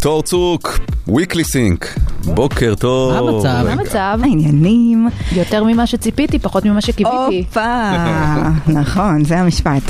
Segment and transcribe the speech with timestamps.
[0.00, 0.78] תור צוק,
[1.08, 3.12] weekly sync, בוקר טוב.
[3.12, 3.62] מה המצב?
[3.64, 4.18] מה המצב?
[4.22, 5.08] העניינים.
[5.32, 7.44] יותר ממה שציפיתי, פחות ממה שקיוויתי.
[7.46, 7.90] הופה,
[8.66, 9.82] נכון, זה המשפט.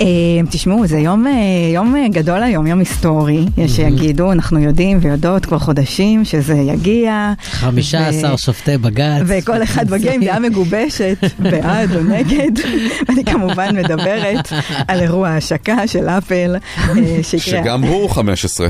[0.00, 0.06] אה,
[0.50, 1.32] תשמעו, זה יום, אה,
[1.74, 3.46] יום גדול היום, יום היסטורי.
[3.56, 7.32] יש שיגידו, אנחנו יודעים ויודעות כבר חודשים שזה יגיע.
[7.42, 9.22] 15 ו- שופטי בג"ץ.
[9.26, 12.50] וכל אחד מגיע עם דעה מגובשת, בעד או נגד.
[13.08, 14.52] אני כמובן מדברת
[14.88, 17.62] על אירוע ההשקה של אפל, אה, שיקרה.
[17.62, 18.68] שגם הוא 15.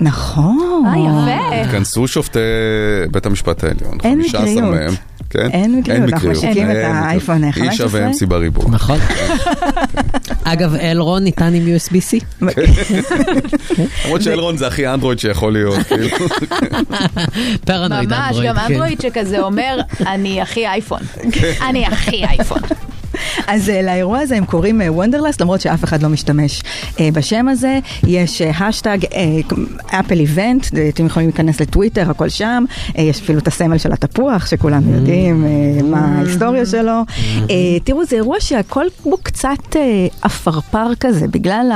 [0.00, 0.82] נכון.
[0.86, 1.60] אה, יפה.
[1.60, 2.38] התכנסו שופטי
[3.10, 4.70] בית המשפט העליון, אין 15 מקריות.
[4.74, 4.94] מהם.
[5.36, 5.50] כן?
[5.50, 7.54] אין מקריות, אנחנו משיקים את האייפון מקריות.
[7.54, 7.70] 15.
[7.70, 8.64] איש שווה MC בריבוע.
[8.70, 8.98] נכון.
[10.44, 12.24] אגב, אלרון ניתן עם USB-C.
[14.04, 15.78] למרות שאלרון זה הכי אנדרואיד שיכול להיות.
[15.88, 16.08] כאילו.
[17.64, 18.48] פרנואיד ממש, אנדרואיד.
[18.48, 18.60] גם כן.
[18.60, 21.00] אנדרואיד שכזה אומר, אני הכי אייפון.
[21.68, 22.60] אני הכי אייפון.
[23.46, 26.62] אז אה, לאירוע הזה הם קוראים Wonderlust, למרות שאף אחד לא משתמש
[27.00, 27.78] אה, בשם הזה.
[28.06, 28.98] יש האשטג
[29.86, 32.64] Apple Event, אתם יכולים להיכנס לטוויטר, הכל שם.
[32.98, 37.02] אה, יש אפילו את הסמל של התפוח, שכולנו יודעים אה, מה ההיסטוריה שלו.
[37.50, 41.72] אה, תראו, זה אירוע שהכל בו קצת אה, עפרפר כזה, בגלל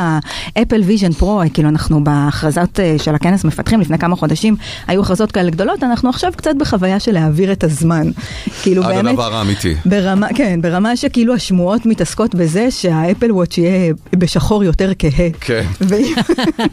[0.57, 5.03] ה Apple Vision Pro, כאילו אנחנו בהכרזות אה, של הכנס מפתחים לפני כמה חודשים, היו
[5.03, 8.11] הכרזות כאלה גדולות, אנחנו עכשיו קצת בחוויה של להעביר את הזמן.
[8.63, 9.11] כאילו עד באמת...
[9.11, 9.75] הדבר האמיתי.
[9.85, 15.29] ברמה, כן, ברמה שכאילו השמועות מתעסקות בזה שהאפל וואץ' יהיה בשחור יותר כהה.
[15.41, 15.67] כן.
[15.81, 16.15] ועם,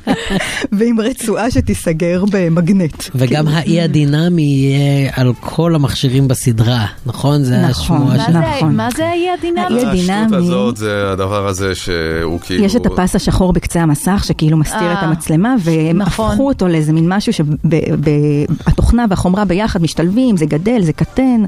[0.77, 3.03] ועם רצועה שתיסגר במגנט.
[3.15, 7.43] וגם כאילו, האי הדינמי יהיה על כל המכשירים בסדרה, נכון?
[7.43, 7.69] זה נכון.
[7.97, 8.31] השמועה של...
[8.37, 8.75] נכון.
[8.75, 9.61] מה זה האי הדינמי?
[9.85, 10.33] האי השטות.
[10.37, 12.63] הזאת זה הדבר הזה שהוא כאילו...
[12.65, 16.31] יש את הפס השחור בקצה המסך שכאילו מסתיר אה, את המצלמה והם נכון.
[16.31, 21.43] הפכו אותו לאיזה מין משהו שהתוכנה והחומרה ביחד משתלבים, זה גדל, זה קטן.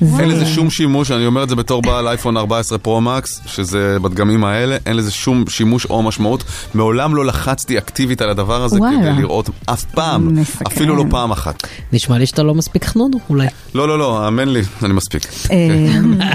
[0.00, 3.96] זה- אין לזה שום שימוש, אני אומר את זה בתור בעל אייפון 14 פרו-מקס, שזה
[4.02, 6.44] בדגמים האלה, אין לזה שום שימוש או משמעות.
[6.74, 8.98] מעולם לא לחצתי אקטיבית על הדבר הזה וואלה.
[8.98, 10.66] כדי לראות אף פעם, מסקרן.
[10.66, 11.66] אפילו לא פעם אחת.
[11.92, 13.46] נשמע לי שאתה לא מספיק חנון אולי.
[13.74, 15.22] לא, לא, לא, האמן לי, אני מספיק.
[15.50, 15.56] אה,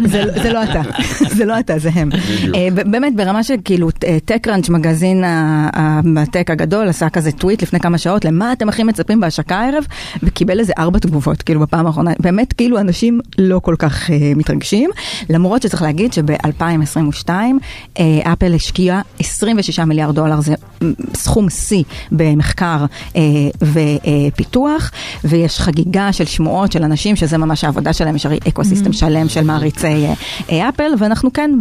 [0.11, 0.81] זה זה לא אתה,
[1.37, 2.09] זה לא אתה, זה הם.
[2.55, 3.89] אה, באמת ברמה של כאילו
[4.31, 5.23] TechCrunch, מגזין
[6.17, 9.83] הטק הגדול, עשה כזה טוויט לפני כמה שעות, למה אתם הכי מצפים בהשקה הערב,
[10.23, 14.89] וקיבל איזה ארבע תגובות, כאילו בפעם האחרונה, באמת כאילו אנשים לא כל כך אה, מתרגשים,
[15.29, 17.29] למרות שצריך להגיד שב-2022
[18.23, 20.53] אפל השקיעה 26 מיליארד דולר, זה
[21.13, 22.85] סכום שיא במחקר
[23.15, 23.21] אה,
[23.61, 24.91] ופיתוח,
[25.23, 29.29] ויש חגיגה של שמועות של אנשים שזה ממש העבודה שלהם, יש הרי אקו סיסטם שלם
[29.29, 30.13] של מעריצי אה,
[30.51, 31.51] אה, אפל, ואנחנו כאן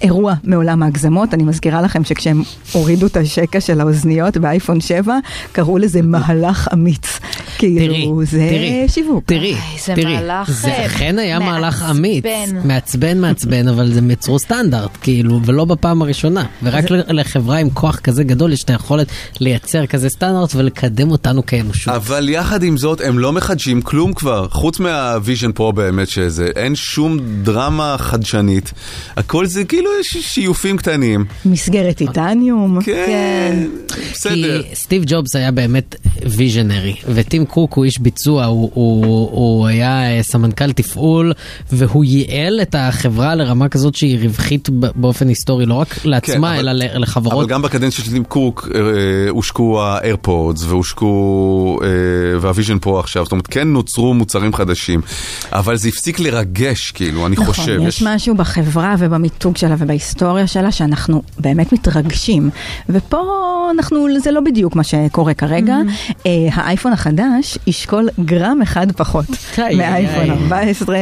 [0.00, 1.34] באירוע מעולם ההגזמות.
[1.34, 2.42] אני מזכירה לכם שכשהם
[2.72, 5.18] הורידו את השקע של האוזניות באייפון 7,
[5.52, 7.20] קראו לזה מהלך אמיץ.
[7.58, 8.50] כאילו, זה
[8.88, 9.24] שיווק.
[9.26, 11.96] תראי, זה תראי, מהלך, זה אה, אכן היה מהלך מעצבן.
[11.96, 12.24] אמיץ,
[12.64, 16.44] מעצבן מעצבן, אבל זה יצרו סטנדרט, כאילו, ולא בפעם הראשונה.
[16.62, 19.06] ורק לחברה עם כוח כזה גדול יש את היכולת
[19.40, 21.94] לייצר כזה סטנדרט ולקדם אותנו כאנושות.
[21.94, 26.48] אבל יחד עם זאת, הם לא מחדשים כלום כבר, חוץ מה Vision Pro באמת שזה,
[26.56, 28.72] אין שום דרמה חדשנית.
[29.16, 31.24] הכל זה כאילו יש שיופים קטנים.
[31.44, 32.78] מסגרת טיטניום.
[32.82, 33.66] כן,
[34.12, 34.62] בסדר.
[34.62, 35.96] כי סטיב ג'ובס היה באמת
[36.26, 41.32] visionary, וטים קוק הוא איש ביצוע, הוא, הוא, הוא היה אה, סמנכ"ל תפעול,
[41.72, 46.82] והוא ייעל את החברה לרמה כזאת שהיא רווחית באופן היסטורי, לא רק לעצמה, כן, אבל-
[46.82, 47.48] אלא אבל לחברות.
[47.48, 48.80] גם בקדנציה של טים קוק אה,
[49.30, 51.78] הושקו ה AirPods והושקו
[52.54, 55.00] וה Vision Pro עכשיו, זאת אומרת כן נוצרו מוצרים חדשים,
[55.52, 57.74] אבל זה הפסיק לרגש כאילו, אני חושב.
[57.74, 62.50] נכון, יש משהו בחברה ובמיתוג שלה ובהיסטוריה שלה שאנחנו באמת מתרגשים.
[62.88, 63.22] ופה
[63.74, 65.76] אנחנו, זה לא בדיוק מה שקורה כרגע.
[66.26, 69.24] אה, האייפון החדש ישקול גרם אחד פחות
[69.58, 70.30] איי, מהאייפון איי.
[70.30, 70.96] 14,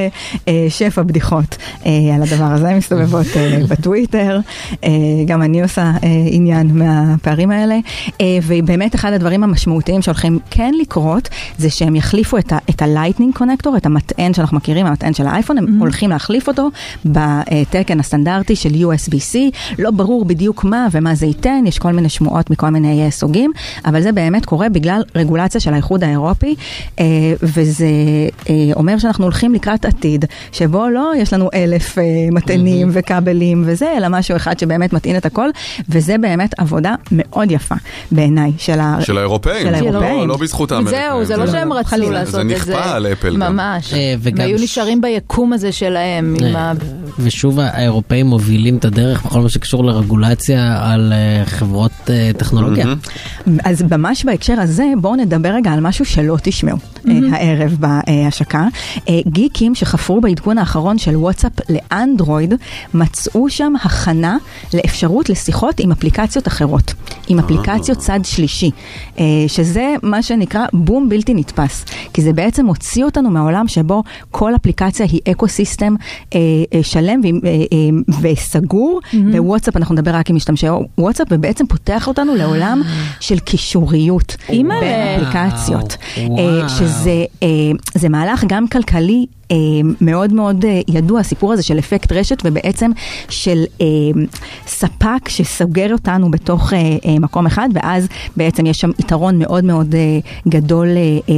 [0.48, 4.40] אה, שפע בדיחות אה, על הדבר הזה מסתובבות אה, בטוויטר.
[4.84, 4.90] אה,
[5.26, 7.78] גם אני עושה אה, עניין מהפערים האלה.
[8.20, 13.38] אה, ובאמת אחד הדברים המשמעותיים שהולכים כן לקרות, זה שהם יחליפו את ה- את ה-Lightning
[13.38, 16.68] Connector, את המטען שאנחנו מכירים, המטען של האייפון, הם הולכים להחליף אותו
[17.04, 19.36] בתקן הסטנדרטי של USB-C.
[19.78, 23.52] לא ברור בדיוק מה ומה זה ייתן, יש כל מיני שמועות מכל מיני אה, סוגים,
[23.84, 26.54] אבל זה באמת קורה בגלל רגולציה של האיחוד האירופי,
[27.00, 27.04] אה,
[27.42, 27.86] וזה
[28.48, 31.98] אה, אומר שאנחנו הולכים לקראת עתיד, שבו לא יש לנו אלף
[32.32, 35.48] מטענים וכבלים וזה, אלא משהו אחד שבאמת מטעין את הכל,
[35.88, 37.74] וזה באמת עבודה מאוד יפה
[38.12, 38.96] בעיניי של ה...
[39.00, 40.18] של האירופאים, של האירופאים.
[40.18, 41.02] לא, לא בזכות האמריקאים.
[41.10, 41.96] זהו, זה לא שהם רצו.
[42.10, 42.72] לעשות את זה זה.
[42.72, 43.56] נכפה על אפל גם.
[43.56, 43.94] ממש.
[43.94, 46.72] אה, הם היו נשארים ביקום הזה שלהם, עם ה...
[47.18, 52.86] ושוב האירופאים מובילים את הדרך בכל מה שקשור לרגולציה על אה, חברות אה, טכנולוגיה.
[53.64, 56.76] אז ממש בהקשר הזה, בואו נדבר רגע על משהו שלא תשמעו
[57.08, 58.66] אה, הערב בהשקה.
[59.08, 62.54] אה, גיקים שחפרו בעדכון האחרון של וואטסאפ לאנדרואיד,
[62.94, 64.36] מצאו שם הכנה
[64.74, 66.94] לאפשרות לשיחות עם אפליקציות אחרות.
[67.28, 68.70] עם אפליקציות צד שלישי,
[69.18, 74.54] אה, שזה מה שנקרא בום בלתי נתפס, כי זה בעצם הוציא אותנו מהעולם שבו כל
[74.54, 75.94] אפליקציה היא אקו סיסטם
[76.34, 76.40] אה,
[76.74, 77.54] אה, שלם אה, אה,
[78.22, 79.00] וסגור,
[79.32, 80.66] בוואטסאפ אנחנו נדבר רק עם משתמשי
[80.98, 82.82] וואטסאפ, ובעצם פותח אותנו לעולם
[83.20, 84.36] של קישוריות.
[84.48, 85.96] בין אפליקציות.
[86.18, 87.48] אה, שזה אה,
[87.94, 89.26] זה מהלך גם כלכלי.
[89.52, 89.56] אה,
[90.00, 92.90] מאוד מאוד אה, ידוע, הסיפור הזה של אפקט רשת ובעצם
[93.28, 93.86] של אה,
[94.66, 99.94] ספק שסוגר אותנו בתוך אה, אה, מקום אחד ואז בעצם יש שם יתרון מאוד מאוד
[99.94, 100.18] אה,
[100.48, 101.34] גדול אה, אה,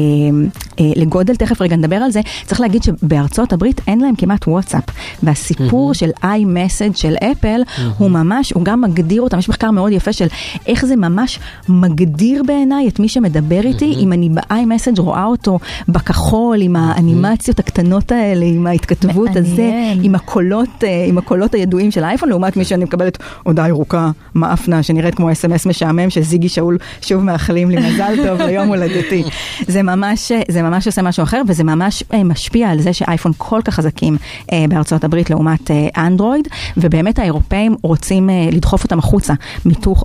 [0.81, 2.21] אה, לגודל, תכף רגע נדבר על זה.
[2.47, 4.85] צריך להגיד שבארצות הברית אין להם כמעט וואטסאפ
[5.23, 7.61] והסיפור של iMessage של אפל
[7.99, 10.27] הוא ממש, הוא גם מגדיר אותם, יש מחקר מאוד יפה של
[10.67, 11.39] איך זה ממש
[11.69, 15.59] מגדיר בעיניי את מי שמדבר איתי, אם אני ב-iMessage רואה אותו
[15.89, 19.71] בכחול עם האנימציות הקטנות האלה, עם ההתכתבות הזה.
[20.03, 24.83] עם הקולות, אה, עם הקולות הידועים של האייפון, לעומת מי שאני מקבלת הודעה ירוקה, מאפנה,
[24.83, 29.25] שנראית כמו אס.אם.אס משעמם, שזיגי שאול שוב מאחלים לי מזל טוב ליום הולדתי.
[29.69, 33.33] זה ממש, אה, זה ממש עושה משהו אחר, וזה ממש אה, משפיע על זה שאייפון
[33.39, 34.17] כל כך חזקים
[34.69, 39.35] בארצות הברית לעומת אנדרואיד, ובאמת האירופאים רוצים לדחוף אותם החוצה,
[39.65, 40.05] מתוך,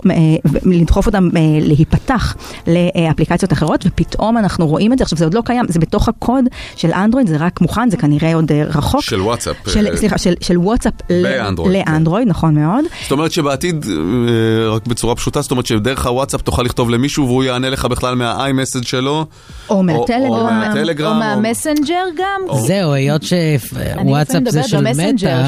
[0.66, 1.30] לדחוף אותם
[1.62, 2.36] להיפתח
[2.68, 6.46] לאפליקציות אחרות, ופתאום אנחנו רואים את זה, עכשיו זה עוד לא קיים, זה בתוך הקוד
[6.76, 9.02] של אנדרואיד, זה רק מוכן, זה כנראה עוד אה, רחוק.
[9.02, 9.56] של וואטסאפ.
[9.68, 11.92] של, אה, סליחה, של, של וואטסאפ ל- באנדרואיד, כן.
[11.92, 12.86] לאנדרואיד, נכון מאוד.
[13.04, 17.44] זאת אומרת שבעתיד, אה, רק בצורה פשוטה, זאת אומרת שדרך הוואטסאפ תוכל לכתוב למישהו והוא
[17.44, 19.26] יענה לך בכלל מהאי-מסד שלו.
[19.70, 20.30] או מהטלגרם.
[20.30, 22.58] או או או מהמסנג'ר גם.
[22.60, 25.48] זהו, היות שוואטסאפ זה של מטא.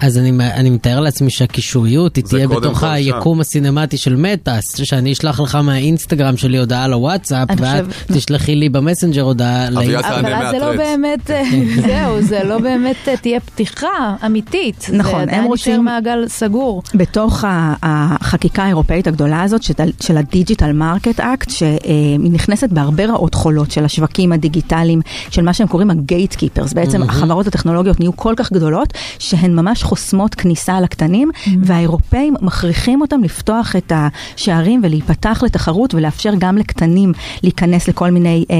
[0.00, 2.84] אז אני, אני מתאר לעצמי שהקישוריות היא תהיה בתוך.
[2.84, 8.73] היקום הסינמטי של מטא, שאני אשלח לך מהאינסטגרם שלי הודעה לוואטסאפ, ואת תשלחי לי ב
[8.73, 10.76] Messenger הודעה אבל אז זה לא.
[10.76, 11.30] באמת,
[11.86, 13.86] זהו, זה לא באמת אה, תהיה פתיחה
[14.26, 14.90] אמיתית.
[14.92, 16.82] נכון, זה הם עדיין רוצים- יישאר מעגל סגור.
[16.94, 17.44] בתוך
[17.82, 23.70] החקיקה האירופאית הגדולה הזאת של, של ה Digital Market Act, שהיא נכנסת בהרבה רעות חולות
[23.70, 25.00] של השווקים הדיגיטליים,
[25.30, 26.72] של מה שהם קוראים ה gatekeepers.
[26.72, 28.88] בעצם החברות הטכנולוגיות נהיו כל כך גדולות,
[29.18, 31.30] שהן ממש חוסמות כניסה לקטנים,
[31.62, 37.12] והאירופאים מכריחים אותם לפתוח את השערים ולהיפתח לתחרות ולאפשר גם לקטנים
[37.42, 38.56] להיכנס לכל מיני אה,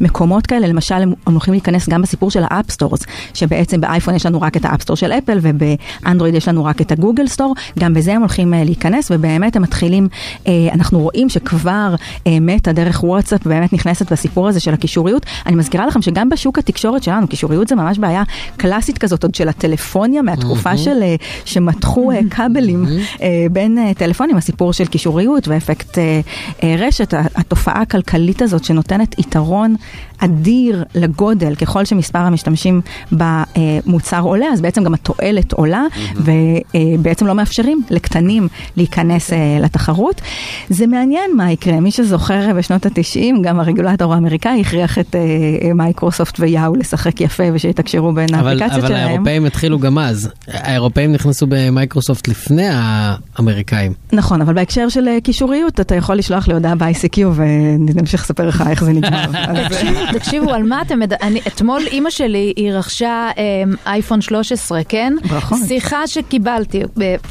[0.00, 0.66] מקומות כאלה.
[0.66, 3.00] למשל, הם, הם הולכים להיכנס גם בסיפור של ה app stores,
[3.34, 6.80] שבעצם באייפון יש לנו רק את ה App Store של אפל ובאנדרואיד יש לנו רק
[6.80, 10.08] את ה Google Store, גם בזה הם הולכים אה, להיכנס ובאמת הם מתחילים,
[10.46, 11.94] אה, אנחנו רואים שכבר
[12.26, 15.26] אה, מטא דרך וואטסאפ באמת נכנסת בסיפור הזה של הקישוריות.
[15.46, 18.22] אני מזכירה לכם שגם בשוק התקשורת שלנו, קישוריות זה ממש בעיה
[18.56, 22.86] קלאסית כזאת עוד של הטלפוניה מהתקופה של, אה, שמתחו אה, כבלים
[23.22, 26.20] אה, בין אה, טלפונים, הסיפור של קישוריות ואפקט אה,
[26.62, 29.76] אה, רשת, התופעה הכלכלית הזאת שנותנת יתרון
[30.18, 32.80] אדיר לגודל ככל שמספר המשתמשים
[33.12, 35.82] במוצר עולה, אז בעצם גם התועלת עולה,
[36.16, 40.20] ובעצם לא מאפשרים לקטנים להיכנס אה, לתחרות.
[40.68, 45.74] זה מעניין מה יקרה, מי שזוכר אה, בשנות ה-90, גם הרגולטור האמריקאי הכריח את אה,
[45.74, 49.08] מייקרוסופט ויאו לשחק יפה ושיתקשרו בין אבל, האפליקציות אבל שלהם.
[49.08, 50.30] האירופאים התחילו גם אז.
[50.48, 53.92] האירופאים נכנסו במייקרוסופט לפני האמריקאים.
[54.12, 58.84] נכון, אבל בהקשר של קישוריות, אתה יכול לשלוח לי הודעה ב-ICQ ונמשיך לספר לך איך
[58.84, 59.26] זה נגמר.
[59.68, 60.98] תקשיבו, תקשיבו, על מה אתם?
[61.46, 65.12] אתמול אימא שלי, היא רכשה אמ, אייפון 13, כן?
[65.28, 65.58] ברכות.
[65.68, 66.82] שיחה שקיבלתי,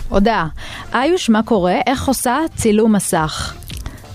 [0.09, 0.47] הודעה.
[0.93, 1.75] איוש, מה קורה?
[1.87, 3.53] איך עושה צילום מסך?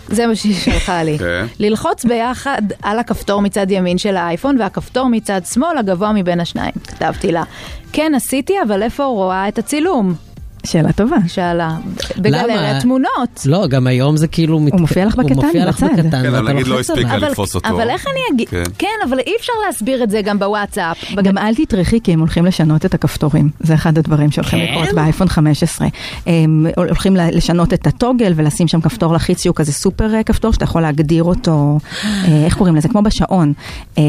[0.09, 1.19] זה מה שהיא שלחה לי.
[1.19, 1.47] כן.
[1.59, 6.73] ללחוץ ביחד על הכפתור מצד ימין של האייפון והכפתור מצד שמאל הגבוה מבין השניים.
[6.87, 7.43] כתבתי לה.
[7.93, 10.30] כן, עשיתי, אבל איפה רואה את הצילום?
[10.67, 11.17] שאלה טובה.
[11.29, 11.77] שאלה.
[12.19, 13.41] בגלריית תמונות.
[13.47, 14.61] לא, גם היום זה כאילו...
[14.61, 15.87] מת- מופיע לך הוא בקטן, מופיע לך בצד.
[15.97, 17.69] בקטן, כן, אבל נגיד לא הספיקה לתפוס אותו.
[17.69, 18.49] אבל איך אני אגיד?
[18.49, 18.63] כן.
[18.79, 18.87] כן.
[19.09, 21.05] אבל אי אפשר להסביר את זה גם בוואטסאפ.
[21.23, 24.73] גם אל תטרחי כי הם הולכים לשנות את הכפתורים, זה אחד הדברים שהולכים כן?
[24.73, 25.89] לקרות באייפון 15.
[26.27, 30.65] הם הולכים לשנות את הטוגל ולשים שם כפתור לחיץ שהוא כזה סופר אה, כפתור שאתה
[30.65, 32.89] יכול להגדיר אותו, אה, איך קוראים לזה?
[32.89, 33.53] כמו בשעון.
[33.99, 34.03] אה,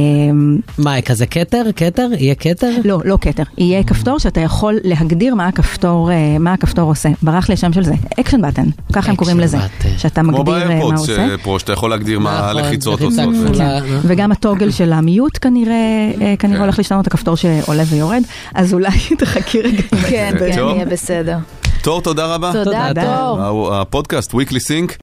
[0.78, 1.64] מה, כזה כתר?
[1.76, 2.08] כתר?
[2.18, 2.70] יהיה כתר?
[2.86, 7.10] לא, לא כתר, יהיה כפתור שאתה יכול להגדיר מה הכפתור, אה, מה הכפתור עושה.
[7.22, 9.58] ברח לי השם של זה, action button, ככה הם קוראים לזה.
[9.98, 11.30] שאתה כמו מגדיר אה, מה הוא עושה.
[11.30, 13.30] אה, פה, שאתה יכול להגדיר מה נכון, הלחיצות עושות.
[13.58, 13.80] כן.
[14.04, 16.64] וגם ה toggle של ה mute כנראה, אה, כנראה כן.
[16.64, 18.22] הולך להשתנות הכפתור שעולה ויורד,
[18.56, 19.82] אז אולי תחכי רגע.
[20.10, 20.36] כן.
[20.40, 20.58] כן.
[20.58, 21.38] יהיה בסדר.
[21.82, 22.52] תור, תודה רבה.
[22.54, 23.18] תודה, תודה.
[23.18, 23.76] תור.
[23.76, 24.94] הפודקאסט, Weekly Sync.